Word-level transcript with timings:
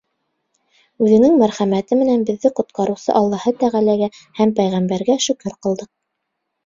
Үҙенең 1.07 1.35
мәрхәмәте 1.41 1.99
менән 1.99 2.25
беҙҙе 2.31 2.51
ҡотҡарыусы 2.61 3.15
Аллаһы 3.21 3.53
Тәғәләгә 3.65 4.09
һәм 4.41 4.55
пәйғәмбәргә 4.61 5.19
шөкөр 5.27 5.61
ҡылдыҡ. 5.67 5.93